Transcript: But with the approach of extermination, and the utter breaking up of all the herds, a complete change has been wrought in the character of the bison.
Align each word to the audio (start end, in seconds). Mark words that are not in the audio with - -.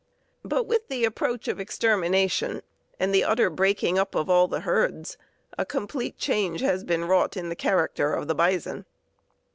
But 0.43 0.63
with 0.63 0.87
the 0.87 1.05
approach 1.05 1.47
of 1.47 1.59
extermination, 1.59 2.63
and 2.99 3.13
the 3.13 3.23
utter 3.23 3.51
breaking 3.51 3.99
up 3.99 4.15
of 4.15 4.31
all 4.31 4.47
the 4.47 4.61
herds, 4.61 5.15
a 5.59 5.63
complete 5.63 6.17
change 6.17 6.61
has 6.61 6.83
been 6.83 7.05
wrought 7.05 7.37
in 7.37 7.49
the 7.49 7.55
character 7.55 8.15
of 8.15 8.27
the 8.27 8.33
bison. 8.33 8.85